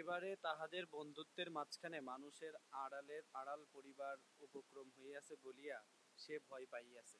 এবারে 0.00 0.30
তাহাদের 0.44 0.84
বন্ধুত্বের 0.94 1.48
মাঝখানে 1.50 1.98
মানুষের 2.10 2.54
আড়াল 3.34 3.60
পড়িবার 3.72 4.16
উপক্রম 4.46 4.88
হইয়াছে 4.96 5.34
বলিয়া 5.44 5.78
সে 6.18 6.34
ভয় 6.46 6.66
পাইয়াছে। 6.72 7.18